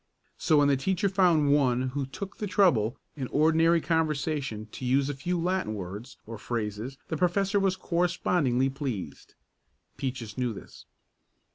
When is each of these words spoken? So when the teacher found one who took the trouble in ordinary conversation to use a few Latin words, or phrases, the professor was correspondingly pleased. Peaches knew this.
So 0.35 0.57
when 0.57 0.67
the 0.67 0.75
teacher 0.77 1.07
found 1.07 1.53
one 1.53 1.89
who 1.89 2.07
took 2.07 2.37
the 2.37 2.47
trouble 2.47 2.97
in 3.15 3.27
ordinary 3.27 3.79
conversation 3.79 4.65
to 4.71 4.83
use 4.83 5.09
a 5.09 5.13
few 5.13 5.39
Latin 5.39 5.75
words, 5.75 6.17
or 6.25 6.39
phrases, 6.39 6.97
the 7.09 7.17
professor 7.17 7.59
was 7.59 7.75
correspondingly 7.75 8.71
pleased. 8.71 9.35
Peaches 9.97 10.39
knew 10.39 10.53
this. 10.53 10.87